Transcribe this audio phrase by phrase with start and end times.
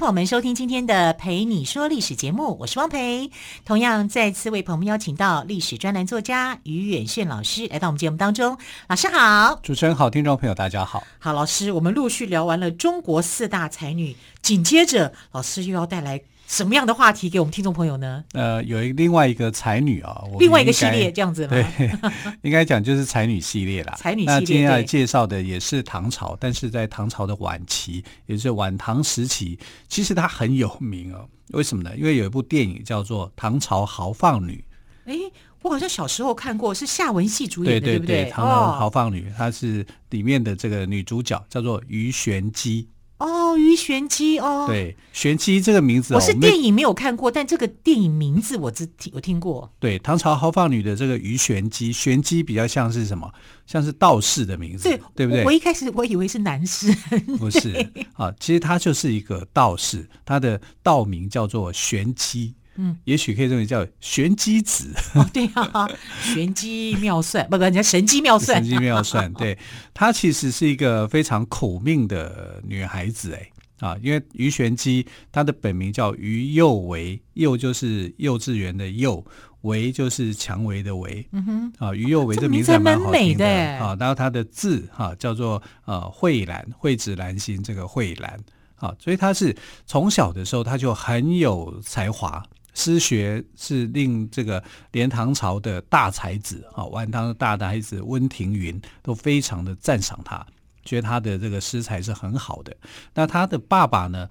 [0.00, 3.30] 朋友们收听今天的《陪你说历史》节目，我是汪培。
[3.66, 8.56] 同样再次为朋友们邀请到历史专栏作家于远炫老师来到我们节目当中。
[8.88, 11.04] 老师好，主持人好，听众朋友大家好。
[11.18, 16.22] 好，老师，我们陆续聊完了中国四大才女，紧接着老师又要带来。
[16.50, 18.24] 什么样的话题给我们听众朋友呢？
[18.32, 21.50] 呃，有一另外一个才女啊，另外一个系列这样子吗？
[21.50, 21.90] 对，
[22.42, 23.94] 应该讲就是才女系列啦。
[23.96, 24.34] 才女系列。
[24.34, 29.56] 那今天要介绍的也是唐朝，但是在唐朝的晚期，也就是晚唐时期，
[29.88, 31.24] 其实她很有名哦。
[31.50, 31.96] 为什么呢？
[31.96, 34.64] 因为有一部电影叫做《唐朝豪放女》。
[35.08, 35.16] 哎，
[35.62, 38.24] 我好像小时候看过，是夏文汐主演的，对不对？
[38.24, 42.88] 对，唐朝豪放女，她是里面的这个女主角，叫做鱼玄机。
[43.20, 49.70] 哦，鱼玄机哦，对，玄机这个名字，哦，我是电影没有看过，但这个电影名字我只听我听过。
[49.78, 53.30] 对，唐朝豪放女的这个鱼玄机，玄机比较像是什么？
[53.66, 55.44] 像是道士的名字，对，对不对？
[55.44, 56.90] 我一开始我以为是男士，
[57.38, 62.54] 不是啊，其实他就是一个道士，他的道名叫做玄机。
[62.82, 64.90] 嗯，也许可以认为叫玄机子。
[65.14, 65.86] 哦，对啊，
[66.22, 69.30] 玄机妙算，不不，人家神机妙算，神机妙算。
[69.36, 69.58] 对，
[69.92, 73.50] 她其实是一个非常苦命的女孩子，哎
[73.86, 79.22] 啊，因为于玄机她的本名叫于幼为，幼就是幼稚园的幼，
[79.62, 81.26] 为就是蔷薇的为。
[81.32, 83.46] 嗯哼，啊，于幼为这名字还蛮好听的
[83.78, 83.94] 啊。
[84.00, 88.40] 然后她的字哈叫做呃蕙兰，蕙质兰心这个蕙兰
[88.76, 89.54] 啊，所以她是
[89.86, 92.42] 从小的时候她就很有才华。
[92.74, 100.46] 诗学是令这个连唐朝的大才子啊，晚唐的大才子温庭筠都非常的赞赏他，
[100.84, 102.76] 觉得他的这个诗才是很好的。
[103.14, 104.28] 那他的爸爸呢，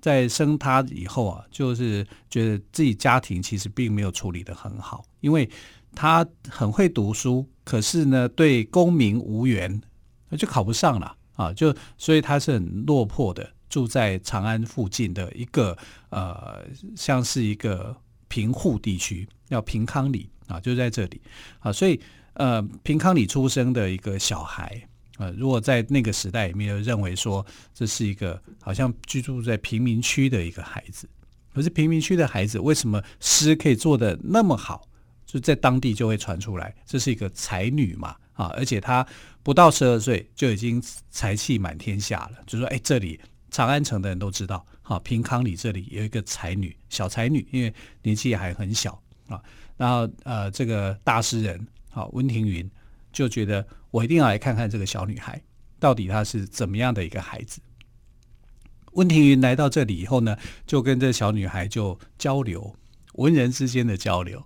[0.00, 5.48] 在生他以后啊，就是觉得自己家庭其实并没有处理的很好，因为
[5.94, 9.80] 他很会读书，可是呢，对功名无缘，
[10.28, 13.48] 那就考不上了啊，就所以他是很落魄的。
[13.76, 15.76] 住在长安附近的一个
[16.08, 16.66] 呃，
[16.96, 17.94] 像是一个
[18.26, 21.20] 贫户地区，叫平康里啊，就在这里
[21.58, 21.70] 啊。
[21.70, 22.00] 所以
[22.32, 24.82] 呃，平康里出生的一个小孩
[25.18, 27.44] 呃，如果在那个时代里面，认为说
[27.74, 31.06] 这是一个好像居住在贫民区的一个孩子。
[31.52, 34.88] 可是贫民区的孩子为什么诗可以做得那么好？
[35.26, 38.46] 就在当地就会传出来，这是一个才女嘛啊！
[38.56, 39.06] 而且她
[39.42, 43.20] 不到十二岁就已经才气满天下了，就说哎，这里。
[43.56, 47.72] 长安城的人都知道，哈，平康里这里有一个才女，小才女，因为
[48.02, 49.42] 年纪还很小啊。
[49.78, 52.68] 然后呃，这个大诗人，好，温庭筠
[53.14, 55.42] 就觉得我一定要来看看这个小女孩
[55.78, 57.58] 到底她是怎么样的一个孩子。
[58.92, 60.36] 温庭筠来到这里以后呢，
[60.66, 62.76] 就跟这小女孩就交流，
[63.14, 64.44] 文人之间的交流，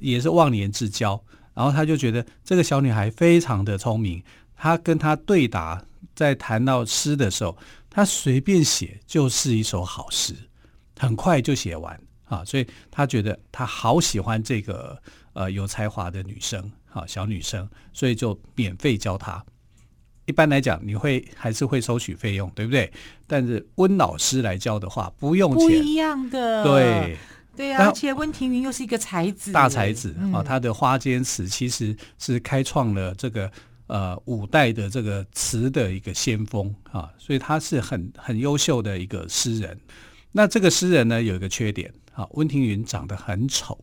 [0.00, 1.22] 也是忘年之交。
[1.54, 4.20] 然后他就觉得这个小女孩非常的聪明，
[4.56, 5.84] 他跟她对答，
[6.16, 7.56] 在谈到诗的时候。
[7.90, 10.32] 他随便写就是一首好诗，
[10.96, 12.44] 很快就写完啊！
[12.44, 14.96] 所以他觉得他好喜欢这个
[15.32, 19.44] 呃有才华的女生啊，小女生，所以就免费教她。
[20.26, 22.92] 一般来讲，你会还是会收取费用，对不对？
[23.26, 26.62] 但是温老师来教的话，不用钱，不一样的。
[26.62, 27.18] 对
[27.56, 30.40] 对啊，而且温庭筠又是一个才子，大才子啊！
[30.44, 33.50] 他的《花间词》其实是开创了这个。
[33.90, 39.76] 呃，五代的这个词的一个先锋啊，所以他是很很优秀的一个诗人。
[40.30, 43.76] 那这个诗人呢，有一个缺点啊，温庭筠长得很丑，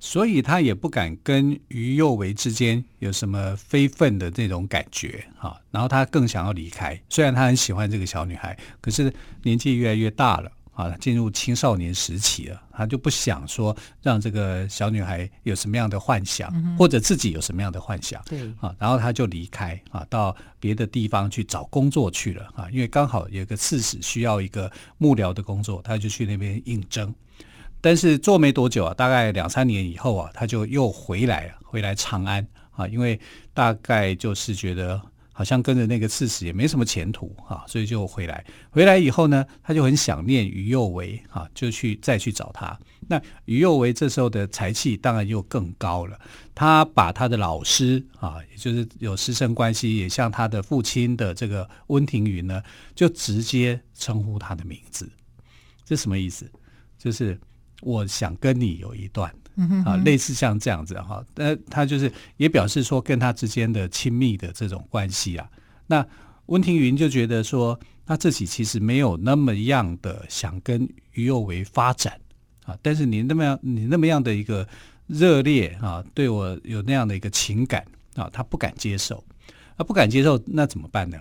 [0.00, 5.56] 所以他也不敢跟鱼幼薇之间有什么非分的那种感觉啊。
[5.70, 9.12] 然后他更想要离开，虽然他很喜欢这个小女孩，可是
[9.44, 10.50] 年纪越来越大了。
[10.78, 18.22] 啊，进入青少年时期了，他就不想说让这个小女孩有什么样的幻想，嗯、或者自己有什么样的幻想。
[18.26, 27.12] 对啊，然后他就离开啊，到别的地方去找工作去了啊，因为刚好有个刺史需要一个幕僚的工作，他就去那边应征。
[27.80, 33.18] 但是做没多久啊，大概两三年以后啊，他就又回来了，回来长安啊，因为
[33.52, 35.02] 大概就是觉得。
[35.38, 38.44] 好像跟着那个刺史也没什么前途啊，所以就回来。
[38.70, 42.76] 回来以后呢，他就很想念于幼为啊，就去再去找他。
[43.06, 46.18] 那于幼为这时候的才气当然又更高了，
[46.56, 52.60] 他把他的老师啊，也就是有师生关系，也像他的父亲的这个温庭筠呢，
[52.96, 55.08] 就直接称呼他的名字。
[55.84, 56.50] 这什么意思？
[56.98, 57.38] 就是
[57.82, 59.32] 我想跟你有一段。
[59.84, 65.48] 啊，类似像这样子哈，那他就是也表示说跟他之间的亲密的这种关系啊。
[65.86, 66.06] 那
[66.46, 72.18] 温庭筠就觉得说，他自己其实没有那么样的想跟于右为发展
[72.64, 74.66] 啊，但是你那么样，你那么样的一个
[75.06, 77.84] 热烈啊，对我有那样的一个情感
[78.14, 79.24] 啊，他不敢接受，
[79.76, 81.18] 他不敢接受，那怎么办呢？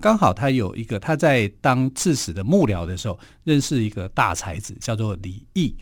[0.00, 5.74] 刚好他有一个他在当刺史的幕僚的时候，认识一个大才子，叫做李益。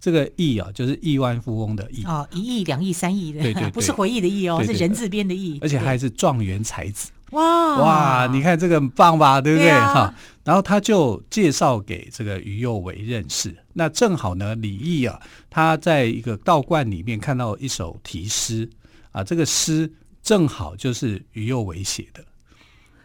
[0.00, 2.02] 这个亿啊，就是亿万富翁的亿。
[2.04, 7.10] 哦，一亿、两亿、三亿的，对对对，不是回忆的忆哦，是人字边的亿，而且还是状元才子。
[7.32, 7.76] 哇。
[7.76, 9.70] 哇，你看这个很棒吧，对不对？
[9.70, 13.54] 哈、啊，然后他就介绍给这个于右为认识。
[13.74, 15.20] 那正好呢，李益啊，
[15.50, 18.68] 他在一个道观里面看到一首题诗
[19.12, 19.92] 啊，这个诗
[20.22, 22.24] 正好就是于右为写的，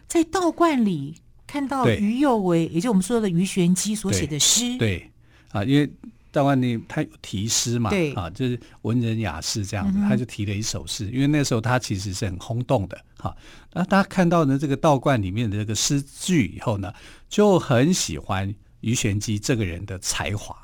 [0.08, 1.14] 在道观里
[1.46, 5.10] 看到于右为，也就我们说的于玄机所写的诗，对，对。
[5.50, 5.90] 啊，因为。
[6.36, 7.90] 道观里他有题诗嘛？
[7.90, 11.10] 对啊，就是文人雅士这样子，他就提了一首诗。
[11.10, 13.34] 因为那时候他其实是很轰动的哈。
[13.72, 16.92] 那大家看到呢这个道观里面的这个诗句以后呢，
[17.28, 20.56] 就很喜欢鱼玄机这个人的才华。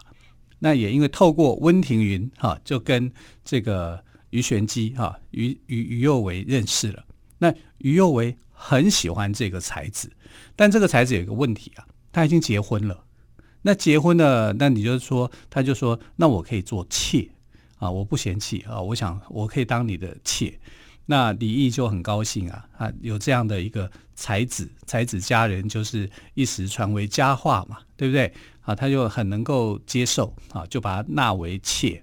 [0.58, 3.10] 那也因为透过温庭筠哈，就跟
[3.44, 7.04] 这个鱼玄机哈于于于右为认识了。
[7.38, 10.10] 那于右为很喜欢这个才子，
[10.54, 13.04] 但这个才子有一个问题啊，他已经结婚了。
[13.62, 17.28] 那结婚了，那你就说，他就说，那我可以做妾
[17.78, 20.58] 啊，我不嫌弃啊，我想我可以当你的妾。
[21.06, 28.32] 那李毅就很高兴啊，啊，有这样的一个才子，才子佳人就是一时传为佳话嘛，对不对？
[28.60, 32.02] 啊，他就很能够接受啊，就把他纳为妾。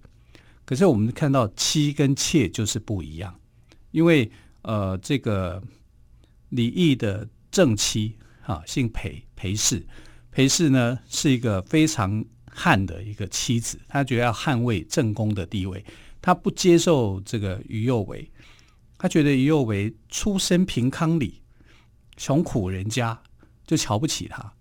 [0.66, 3.34] 可是我们看到妻跟妾就是不一样，
[3.92, 4.30] 因为
[4.62, 5.64] 呃，这个
[6.50, 9.86] 李毅的正妻啊，姓裴，裴氏。
[10.40, 15.84] 裴氏呢是一个非常悍的一个妻子，她觉得要捍卫正宫的地位，
[16.22, 18.32] 她不接受这个于右为，
[18.98, 21.42] 她觉得于右为出身贫康里，
[22.16, 23.20] 穷苦人家
[23.68, 24.54] 就瞧不起他，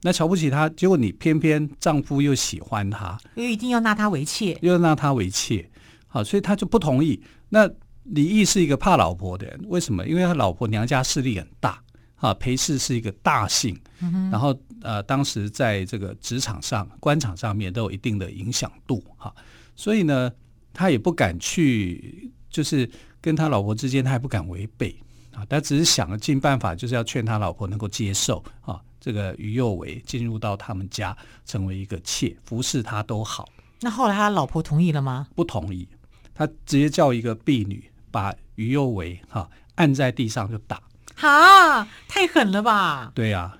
[0.00, 5.70] 那瞧不起她，结果你偏偏丈夫又喜欢她，又一定要纳她为妾，又要纳她为妾，
[6.06, 7.22] 好，所以她就不同意。
[7.50, 7.70] 那
[8.04, 10.08] 李毅是一个怕老婆的人，为什么？
[10.08, 11.82] 因为他老婆娘家势力很大。
[12.18, 19.32] 啊，裴氏是一个大姓，嗯、然后呃，当时在这个职场上、官场上面都有一定的影响度哈，
[19.76, 20.30] 所以呢，
[20.72, 22.88] 他也不敢去，就是
[23.20, 24.96] 跟他老婆之间，他也不敢违背
[25.32, 33.48] 啊，他只是想了尽办法，就是要劝他老婆能够接受啊，这个于右为进入到他们家，成为一个妾，服侍他都好。
[33.80, 35.28] 那后来他老婆同意了吗？
[35.36, 35.86] 不同意，
[36.34, 40.82] 他直接叫一个婢女把于右为哈按在地上就打。
[41.18, 43.10] 哈，太狠了吧！
[43.12, 43.58] 对呀、啊，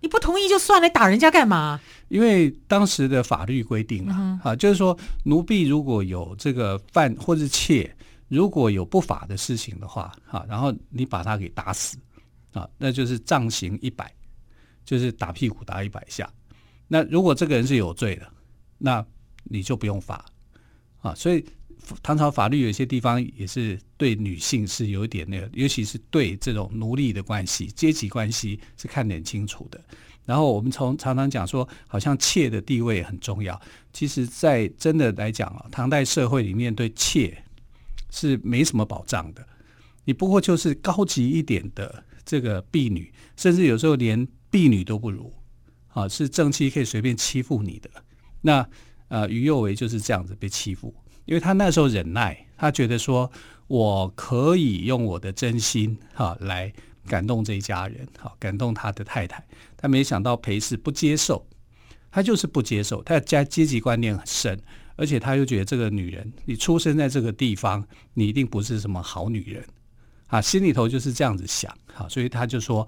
[0.00, 1.78] 你不同意就算了，打人家干嘛？
[2.08, 4.08] 因为当时的法律规定
[4.42, 7.94] 啊，就是说奴婢如果有这个犯或是妾，
[8.28, 11.98] 如果有不法的事情的话，哈、啊，然后你把他给打死，
[12.54, 14.10] 啊，那就是杖刑一百，
[14.82, 16.26] 就是打屁股打一百下。
[16.88, 18.26] 那如果这个人是有罪的，
[18.78, 19.04] 那
[19.44, 20.24] 你就不用罚，
[21.02, 21.44] 啊，所以。
[22.02, 29.80] 唐朝法律有些地方也是对女性是有一点那个，尤其是对这种奴隶的关系、阶级关系是看得很清楚的。
[30.24, 33.60] 然后我们从常常讲说，好像妾的地位很重要。
[33.92, 37.44] 其实，在真的来讲啊，唐代社会里面对妾
[38.10, 39.46] 是没什么保障的。
[40.04, 45.32] 你不过就是高级一点的这个婢女，甚至有时候连婢女都不如
[45.88, 47.88] 啊，是正妻可以随便欺负你的。
[48.40, 48.68] 那
[49.08, 50.92] 呃，于右为就是这样子被欺负。
[51.26, 53.30] 因为他那时候忍耐，他觉得说
[53.66, 56.72] 我可以用我的真心哈来
[57.06, 59.44] 感动这一家人，哈感动他的太太。
[59.76, 61.46] 他没想到裴氏不接受，
[62.10, 64.58] 他就是不接受，他家阶级观念很深，
[64.96, 69.64] 而且他又觉得这个女人，你出生在这个地方，你一定不是什么好女人
[70.28, 72.86] 啊，心里头就是这样子想，哈，所以他就说，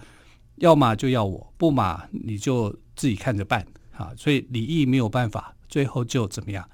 [0.56, 6.68] 要么就要我，不嘛你就自己看着办，哈，所以李毅没有办法，最后就怎么样？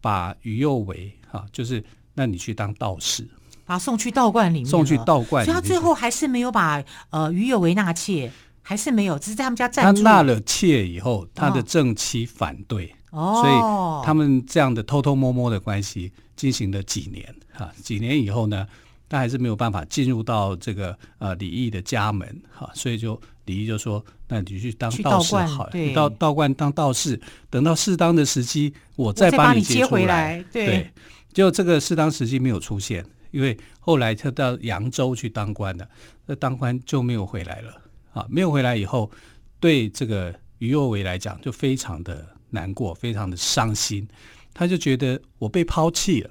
[0.00, 1.82] 把于右为哈，就是
[2.14, 3.28] 那你去当道士，
[3.64, 8.30] 把他送去道观里面，送去道观，所以他最后还是没有把呃于右为纳妾，
[8.62, 10.02] 还是没有，只是在他们家暂住。
[10.02, 18.66] 他纳了妾以后，他的正妻反对，哦，所以他们这样的偷偷摸摸的关系进行了几年哈，几年以后呢，
[19.10, 23.20] 他还是没有办法进入到这个呃李毅的家门哈，所以就。
[23.46, 30.40] 李毅就说：“那你去当道士好了，你到道观当道士，等到适当的时机，我再把你接回来。
[30.52, 30.90] 对”对，
[31.32, 35.88] 就这个适当时机没有出现，因为后来他到扬州去当官了，
[36.26, 37.72] 那当官就没有回来了
[38.12, 39.10] 啊，没有回来以后，
[39.58, 44.06] 对这个于右为来讲就非常的难过，非常的伤心。
[44.54, 46.30] 他就觉得我被抛弃了，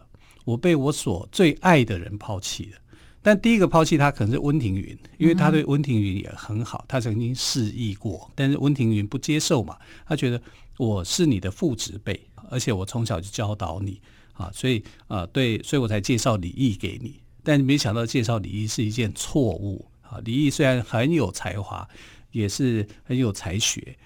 [0.49, 2.77] 我被我所最爱的人抛弃了。
[3.21, 9.77] 但第一个抛弃他可能是温庭筠，因为他对温庭筠也很好，他曾经示意过，但是温庭筠不接受嘛，
[10.07, 10.41] 他觉得
[10.77, 14.01] 我是你的父执辈，而且我从小就教导你
[14.33, 17.19] 啊，所以啊，对，所以我才介绍李益给你。
[17.43, 20.19] 但没想到介绍李益是一件错误啊！
[20.23, 21.87] 李益虽然很有才华，
[22.31, 23.97] 也是很有才学，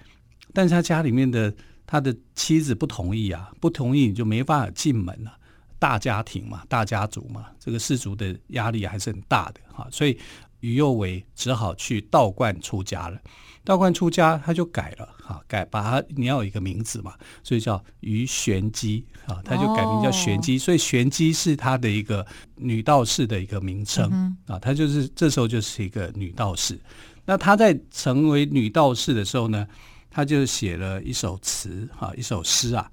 [0.54, 1.54] 但是他家里面的
[1.86, 5.38] 他的妻子不同意啊，不同意你就没办法进门了。
[5.84, 10.18] 大家庭嘛，大家族嘛，这个氏族的压力还是很大的哈，所以
[10.62, 13.20] 于右为只好去道观出家了。
[13.66, 17.13] 道观出家，他就改了哈，改把他你要有一个名字嘛，
[17.44, 22.25] 所以叫于玄机啊，他就改名叫玄机，所以玄机是他的一个
[22.56, 26.80] 女道士的一个名称啊，他就是这时候就是一个女道士。
[27.25, 29.68] 那他在成为女道士的时候呢，
[30.10, 32.90] 他就写了一首词哈，一首诗啊。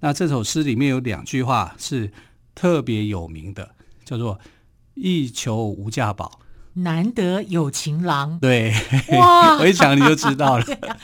[0.00, 2.12] 那这首诗里面有两句话是。
[2.54, 4.38] 特别有名的叫做
[4.94, 6.40] “一求无价宝，
[6.74, 8.38] 难得有情郎”。
[8.40, 8.72] 对，
[9.12, 10.64] 哇， 我一讲你就知道了。
[10.88, 10.96] 啊、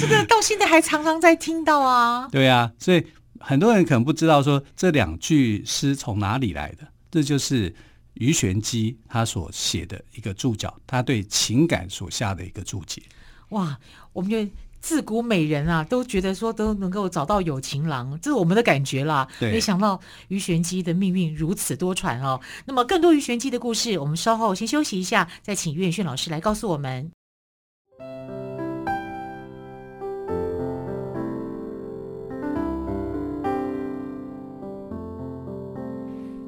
[0.00, 2.28] 这个到现在还常常在听到啊。
[2.30, 3.06] 对啊，所以
[3.40, 6.88] 很多人可能不知道说这两句诗从哪里来的。
[7.10, 7.74] 这就是
[8.14, 13.02] 鱼玄机他所写的一个注脚，他对情感所下的一个注解。
[13.50, 13.78] 哇，
[14.12, 14.38] 我们就。
[14.84, 19.26] 自古美人啊，都觉得说都能够找到有情郎，这是我们的感觉啦。
[19.40, 19.98] 对，没想到
[20.28, 22.38] 鱼玄机的命运如此多舛哦。
[22.66, 27.10] 那么更多鱼玄机的故事，我们稍后先休息一下，再请于远炫老师来告诉我们。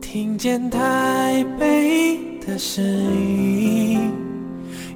[0.02, 4.25] 听见台北的声音。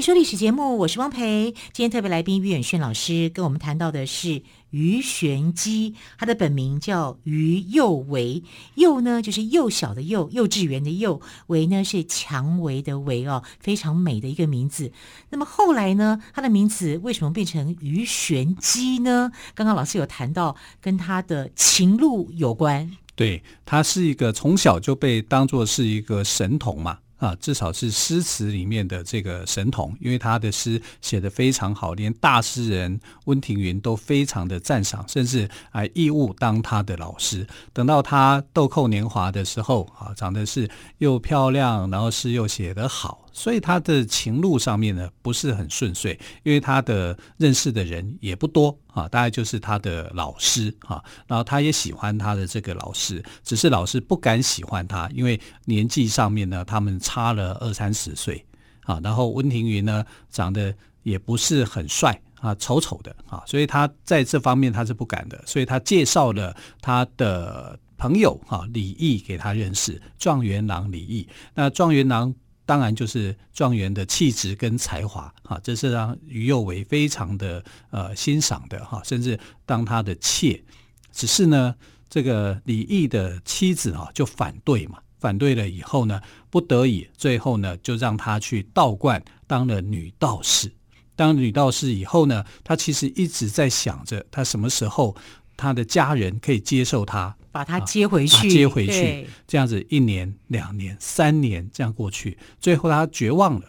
[0.00, 1.52] 你说历史节目，我是汪培。
[1.74, 8.42] 今天特别来宾于远炫老师跟我们谈到的是鱼玄机，他的本名叫于幼维。
[8.76, 14.90] 幼呢就是幼小的幼，幼稚园的幼；维呢是蔷薇的薇哦，非常美的一个名字。
[15.28, 19.30] 那么后来呢，他的名字为什么变成鱼玄机呢？
[19.54, 22.90] 刚刚老师有谈到跟他的情路有关。
[23.14, 27.00] 对，他是一个从小就被当作是一个神童嘛。
[27.20, 37.46] 啊，至少是诗词里面的这个神童，因为他的诗写得非常好，连大诗人温庭筠都非常的赞赏，甚至啊义务当他的老师。
[37.72, 43.26] 等到他豆蔻年华的时候，啊，长得是又漂亮，然后诗又写得好。
[43.32, 58.44] 所以他的情路上面呢，不是很顺遂，因为他的认识的人也不多啊，大概就是他的老师啊，然后他也喜欢他的这个老师，只是老师不敢喜欢他，因为年纪上面呢，他们差了二三十岁
[58.84, 72.34] 啊，然后温庭筠呢，长得也不是很帅啊，丑丑的啊，所以他在这方面他是不敢的，所以他介绍了他的朋友啊李益给他认识，状元郎李益，那状元郎。
[72.70, 79.36] 当然就是状元的气质跟才华哈，这是让于右为非常的呃欣赏的哈，甚至
[79.66, 80.62] 当他的妾。
[81.10, 81.74] 只是呢，
[82.08, 90.70] 这个李毅的妻子啊就反对嘛，反对了以后呢，不得已最后呢就让他去道观当了女道士。
[91.16, 95.16] 当女道士以后呢，他其实一直在想着他什么时候
[95.60, 97.36] 他的家人可以接受他。
[97.52, 103.66] 把他接回去，啊、接回去，这样子一年、两年、三年这样过去，最后他绝望了。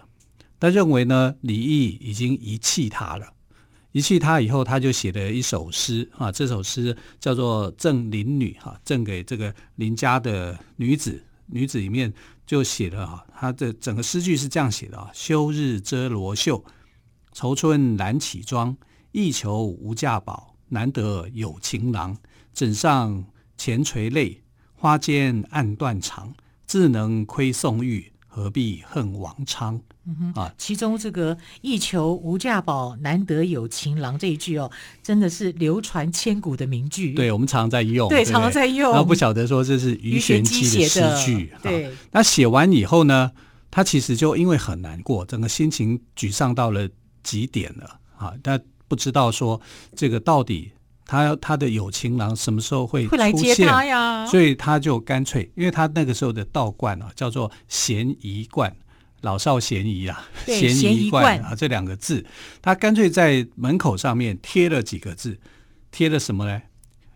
[0.59, 3.33] 他认为呢，李益已经遗弃他了，
[3.91, 11.23] 遗弃他以后，他就写了一首诗啊，这首诗叫做《赠邻女》哈，赠给这个邻家的女子。
[11.47, 12.13] 女子里面
[12.45, 16.63] 就写了哈，他的整个诗句是这样写的啊：休日遮罗袖，
[17.33, 18.77] 愁春懒起妆，
[19.11, 22.17] 一求无价宝，难得有情郎，
[22.53, 23.23] 枕上。
[23.57, 24.41] 前垂泪，
[24.73, 26.33] 花间暗断肠。
[26.65, 29.79] 自能亏宋玉，何必恨王昌？
[30.33, 34.71] 啊，其中这个“一求无价宝，难得有情郎”这一句哦，
[35.03, 37.13] 真的是流传千古的名句。
[37.13, 38.89] 对，我们常常在用，对，对常常在用。
[38.89, 41.53] 然后不晓得说这是鱼玄机的诗句。
[41.61, 43.31] 对，那写完以后呢，
[43.69, 46.89] 他其实就因为很难过，整个心情沮丧到了
[47.21, 48.33] 极点了啊！
[48.41, 48.59] 他
[48.91, 49.61] 不知道说
[49.95, 50.69] 这个到底
[51.05, 54.25] 他他的有情郎什么时候会出现，会来接他呀？
[54.27, 58.75] 所以他就干脆，因为他那个时候的道观啊，叫做咸宜观，
[59.21, 62.25] 老少咸宜啊，咸宜观啊这两个字，
[62.61, 65.39] 他干脆在门口上面贴了几个字，
[65.89, 66.61] 贴了什么呢？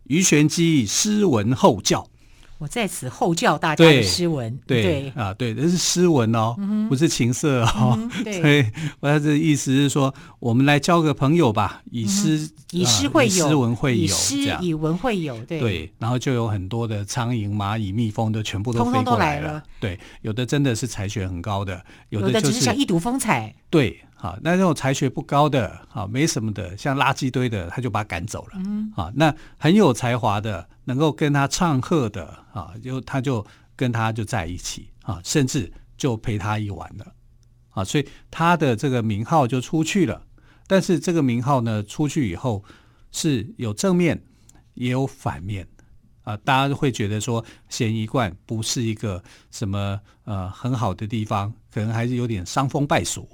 [0.05, 2.08] 鱼玄机诗文后教。
[2.57, 7.97] 我在此后教大家的诗文，对，对，啊，对，这是诗文哦，嗯、不是情色哦。
[7.97, 8.09] 嗯、
[8.41, 8.65] 所以
[9.01, 15.93] 我的意思是说，我们来交个朋友吧，以诗、嗯、以诗会友，诗文会友，以诗以文会友，对对。
[16.00, 19.63] 然后就有很多的苍蝇、蚂蚁、蜜蜂都全部都飞过来了，通通来了。
[19.81, 23.53] 对，有的真的是才学很高的，有的、就是、有的只是想一睹风采。
[23.75, 24.01] 对。
[24.15, 28.53] 啊，那那种才学不高的，啊，没什么的，像垃圾堆的，他就把他赶走了。
[28.55, 37.05] 嗯，啊，那很有才华的，能够跟他唱和的，啊，就他就跟他就在一起，啊，甚至就陪他一晚了，
[37.70, 40.25] 啊，所以他的这个名号就出去了。
[40.65, 42.63] 但是这个名号呢，出去以后
[43.12, 44.20] 是有正面
[44.74, 45.67] 也有反面，
[46.24, 53.29] 啊，大家都会觉得说咸宜观不是一个什么呃很好的地方，可能还是有点伤风败俗。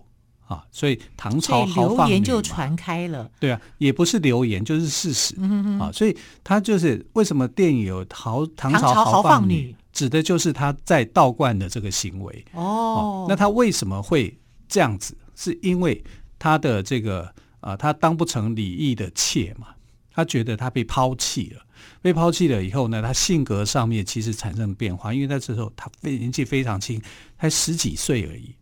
[0.52, 3.32] 啊，所以唐朝豪放，流言就传开了。
[3.40, 5.34] 对啊，也不是流言，就是事实。
[5.38, 12.46] 嗯、啊，所以他就是为什么电影有豪唐朝豪放女，指的就是他在道观的这个行为。
[12.52, 15.16] 哦、啊，那他为什么会这样子？
[15.36, 16.04] 是因为
[16.38, 19.68] 他的这个啊，他当不成李毅的妾嘛，
[20.14, 21.62] 他觉得他被抛弃了。
[22.02, 27.02] 被抛弃了以后呢，他性格上面其实产生了变化，因为那时候他非年纪非常轻，
[27.40, 28.54] 才十几岁而已。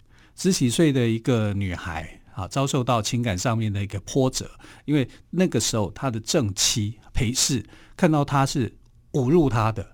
[0.41, 4.49] 十几岁的一个女孩啊，遭受到情感上面的一个波折，
[4.85, 7.61] 因为那个时候她的正妻裴氏
[7.97, 8.73] 看到她是
[9.11, 9.85] 侮辱她的、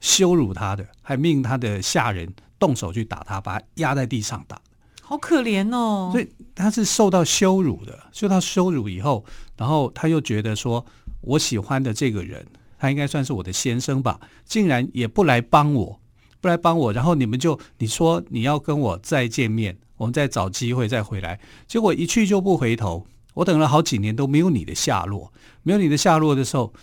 [0.00, 4.60] 羞辱她的，还命她的下人动手去打她，把她压在地上打，
[5.00, 6.08] 好可怜哦。
[6.10, 9.24] 所以她是受到羞辱的，受到羞辱以后，
[9.56, 10.84] 然后她又觉得说，
[11.20, 12.44] 我喜欢的这个人，
[12.76, 16.00] 他应该算是我的先生吧，竟然也不来帮我，
[16.40, 19.78] 不来帮我，然后你们就你说你要跟我再见面。
[20.02, 21.38] 我们再找机会再回来，
[21.68, 23.06] 结果一去就不回头。
[23.34, 26.74] 我等了好几年都没有你的下落，没有你的下落的时候，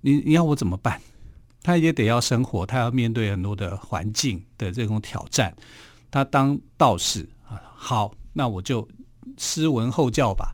[0.00, 1.00] 你你要我怎么办？
[1.62, 5.54] 他也得要生活，他要面对很多的环境的这种挑战。
[6.10, 8.86] 他当道士啊，好，那我就
[9.36, 10.52] 诗文后教吧。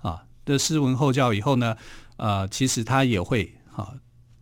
[0.00, 1.76] 啊，这诗文后教以后呢，
[2.16, 3.92] 呃，其实他也会啊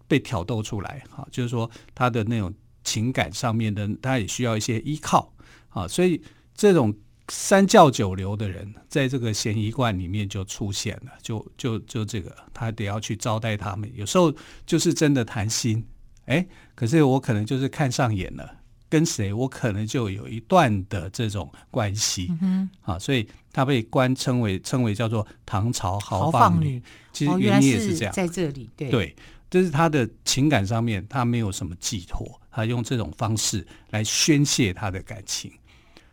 [0.07, 5.33] 被挑逗出来，哈，就是说他的那种情感上面的，他也需要一些依靠
[5.71, 6.23] 啊，所以。
[6.55, 6.95] 这种
[7.29, 13.91] 三教九流的人，在这个咸宜观里面就出现了，就就就这个，他得要去招待他们。
[13.95, 14.35] 有时候
[14.67, 15.85] 就是真的谈心，
[16.27, 26.83] 哎，可是我可能就是看上眼了，跟谁我可能就有一段的这种关系，嗯、啊，所以他被官称为称为叫做唐朝豪放女。
[27.13, 29.17] 其实原因也是这样，哦、在这里对对，
[29.49, 35.51] 就是他的情感上面他没有什么寄托，他用这种方式来宣泄他的感情。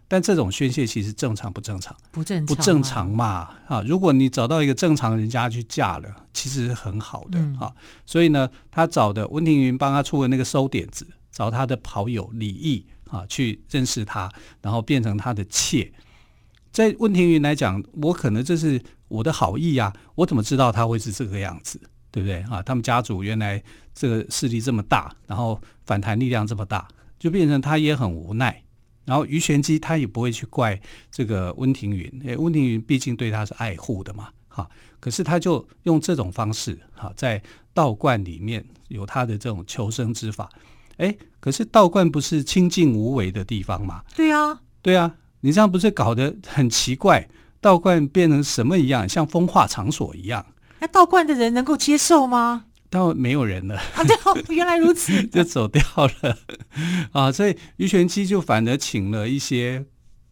[0.09, 1.95] 但这种宣泄其实正常不正常？
[2.11, 3.49] 不正常，不正常嘛？
[3.67, 7.73] 啊，如果你找到一个正常人家去嫁了，其实是很好的啊、嗯。
[8.07, 14.29] 所以呢，他找的温庭筠帮他出的那个馊点子，找他的跑友李益啊去认识他，
[14.63, 15.93] 然后变成他的妾。
[16.71, 21.79] 在温庭筠来讲，我可能这是我的好意呀，我怎么知道他会是这个样子？
[22.11, 22.59] 对不对啊？
[22.63, 23.61] 他们家族原来
[23.93, 26.87] 这个势力这么大，然后反弹力量这么大，
[27.19, 28.63] 就变成他也很无奈。
[29.09, 34.69] 然后鱼玄机他也不会去怪这个温庭筠，诶，温庭筠毕竟对他是爱护的嘛，哈。
[34.99, 37.41] 可是他就用这种方式，哈，在
[37.73, 40.47] 道观里面有他的这种求生之法，
[40.97, 44.03] 诶，可是道观不是清净无为的地方吗？
[44.15, 47.27] 对啊，对啊，你这样不是搞得很奇怪？
[47.59, 50.45] 道观变成什么一样，像风化场所一样？
[50.81, 52.65] 那道观的人能够接受吗？
[52.89, 54.03] 到没有人了 啊！
[54.45, 56.37] 对，原来如此， 就走掉了
[57.13, 57.31] 啊！
[57.31, 59.85] 所以鱼玄机就反而请了一些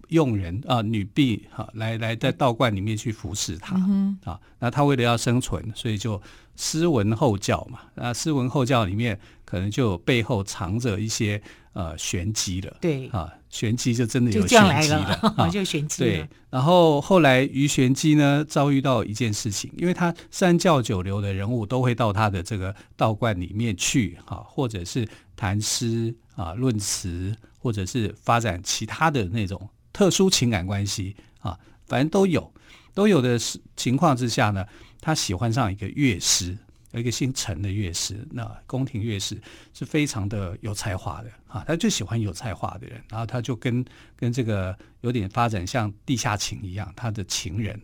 [0.10, 4.40] 佣人啊、女婢哈，来来在道观里面去服侍他、嗯、啊。
[4.60, 6.22] 那他为了要生存，所以就
[6.56, 7.80] 诗文后教嘛。
[7.96, 11.42] 那诗文后教里面可能就背后藏着一些
[11.78, 12.76] 呃玄机了。
[12.82, 13.32] 对啊。
[13.50, 16.04] 玄机就真的有玄机了，了啊、 就玄机。
[16.04, 32.54] 对，然后后来于玄机呢遭遇到一件事情，因为他三教九流的人物都会到他的这个道观里面去啊，或者是谈诗啊、论词，或者是发展其他的那种特殊情感关系啊，反正都有，
[32.94, 33.40] 都有的
[33.78, 34.66] 情况之下呢，
[35.00, 36.56] 他喜欢上一个乐师，
[36.98, 39.40] 有一个姓陈的乐师，那宫廷乐师
[39.72, 47.80] 是非常的有才华的啊，他就喜欢有才华的人，然后他就跟跟这个有点发展像地下情一样，他的情人。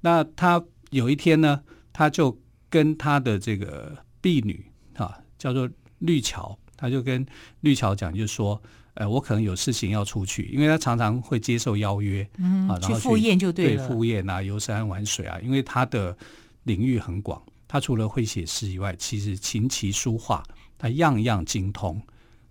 [0.00, 2.36] 那他有一天呢，他就
[2.70, 4.64] 跟他的这个婢女
[4.94, 7.24] 啊，叫做绿桥，他就跟
[7.60, 8.60] 绿桥讲，就说。
[8.98, 16.16] 呃，我可能有事情要出去，因为他常常会接受邀约，嗯，啊，然后去赴宴就对了，对，赴宴啊，游山玩水啊，因为他的
[16.62, 20.42] 领域很广，他除了会写诗以外，其实琴棋书画
[20.78, 22.00] 他样样精通，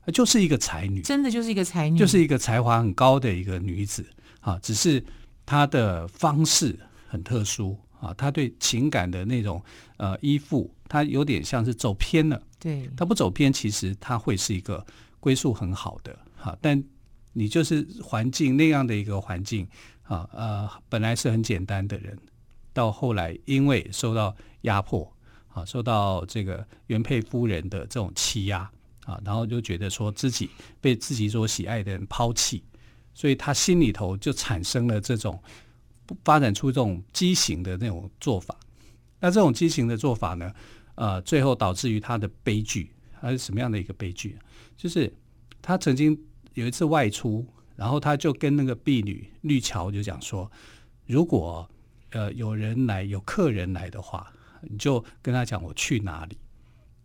[0.06, 4.06] 她就是一个才女，真的就是一个才女，就是一个才华很高的一个女子
[4.40, 5.04] 啊，只是
[5.46, 9.64] 她的方式很特殊啊，她对情感的那种
[9.98, 14.86] 呃依附，她有点像是走偏了，对，她不走偏，其实她会是一个
[15.20, 16.18] 归宿很好的。
[16.42, 16.84] 啊，但
[17.34, 19.68] 你就是环境那样的一个环境
[20.04, 22.16] 啊，呃，本来是很简单的人，
[22.72, 25.12] 到后来因为受到压迫
[25.48, 28.70] 啊，受到这个原配夫人的这种欺压
[29.06, 30.50] 啊，然后就觉得说自己
[30.80, 32.64] 被自己所喜爱的人抛弃，
[33.16, 35.42] 所以他心里头就产生了这种
[36.24, 38.56] 发展出这种畸形的那种做法。
[39.20, 40.54] 那这种畸形的做法呢，
[40.96, 44.38] 呃，最后导致于他的悲剧，他是什么样的一个悲剧？
[44.78, 45.12] 就是
[45.62, 46.16] 他曾经。
[46.56, 50.50] 有一次外出，然后他就跟那个婢女绿桥就讲说
[51.06, 51.70] ：“如果
[52.12, 54.32] 呃有人来，有客人来的话，
[54.70, 56.38] 你就跟他讲我去哪里。”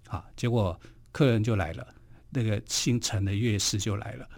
[0.09, 0.79] 啊，结果
[1.13, 1.87] 客人就来了，
[2.31, 4.29] 那个姓陈的乐师就来了。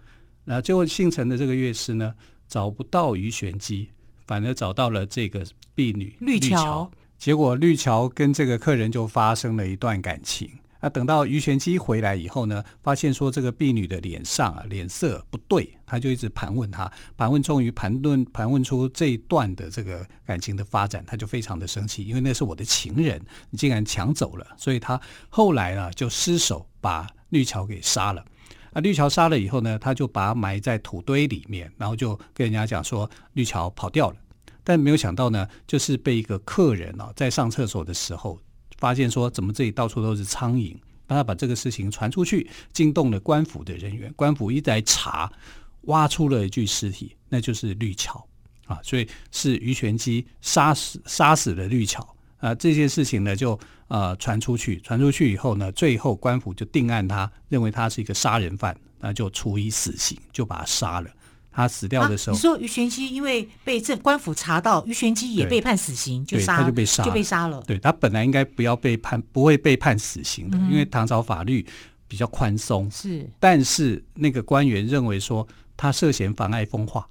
[0.45, 2.15] 然后结果姓陈的这个乐师呢，
[2.47, 3.89] 找不到鱼玄机，
[4.27, 6.49] 反而找到了这个婢女绿桥。
[6.49, 6.91] 绿桥。
[7.17, 10.51] 结果绿桥跟这个客人就发生了一段感情。
[10.83, 28.25] 那等到鱼玄机回来以后呢，发现说这个婢女的脸上啊脸色不对，他就一直盘问她，盘问终于盘问盘问出这一段的这个感情的发展，他就非常的生气，因为那是我的情人，你竟然抢走了，所以他后来呢就失手把绿桥给杀了。
[28.73, 34.17] 啊，绿桥杀了以后呢，他就把埋在土堆里面，然后就跟人家讲说绿桥跑掉了，
[34.65, 38.37] 但没有想到呢，就是被一个客人啊在上厕所的时候。
[38.83, 40.75] 发现说怎么这里到处都是苍蝇，
[41.07, 44.13] 帮他把这个事情传出去，惊动了官府的人员。
[44.17, 45.33] 官府一来查，
[45.83, 48.27] 挖出了一具尸体，那就是绿桥
[48.67, 52.05] 啊，所以是鱼玄机杀死杀死了绿桥
[52.39, 52.53] 啊。
[52.57, 61.09] 这件事情呢就呃传出去，传出去以后呢，最后官府就定案，他认为他是一个杀人犯，那就处以死刑，就把他杀了。
[61.53, 67.63] 他死掉的时候，啊、你说于玄机因为被这官府查到，于玄机也被判死刑，就杀，他就被杀，就被杀了。
[67.67, 71.65] 对，他本来应该不要被判，不会被判死刑的，嗯、因为唐朝法律
[72.09, 72.91] 比较宽松。
[72.91, 77.07] 是，但是那个官员认为说他涉嫌妨碍风化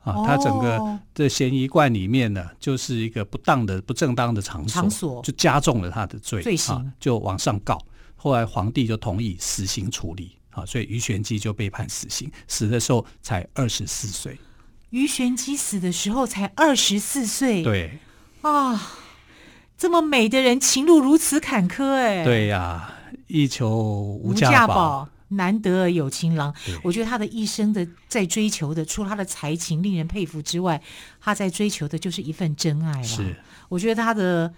[0.00, 7.78] 啊，他整个的嫌疑罐里面呢，就是一个不当的、不正当的场所，场所就加重了他的罪罪行、啊，就往上告。
[8.16, 10.36] 后来皇帝就同意死刑处理。
[10.52, 14.38] 啊，所以于玄机就被判死刑，死的时候才二十四岁。
[14.90, 17.98] 于玄机死的时候才二十四岁，对
[18.42, 18.98] 啊，
[19.78, 22.94] 这么美的人，情路如此坎坷，哎，对呀、啊，
[23.26, 23.74] 一求
[24.22, 26.54] 无价宝，难得有情郎。
[26.82, 30.78] 我觉得他的一生的在追求的，除了他的才情令人佩服之外，
[31.18, 33.02] 他在追求的就是一份真爱。
[33.02, 33.34] 是，
[33.70, 34.52] 我觉得他的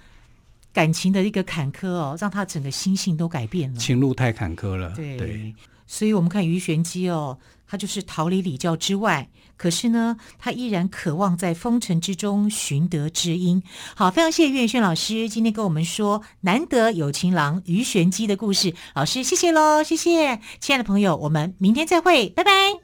[0.73, 5.17] 感情的一个坎坷哦，让他整个心性都改变了，情路太坎坷了，对。
[5.17, 5.55] 对
[5.87, 13.63] 所以，我们看鱼玄机哦，他就是逃离礼教之外，可是呢，他依然渴望在风尘之中寻得知音。
[13.95, 18.75] 好，非常谢谢岳轩老师今天跟我们说难得有情郎鱼玄机的故事。
[18.95, 22.84] 老师，谢谢喽，谢谢，亲爱的朋友，我们明天再会，拜拜。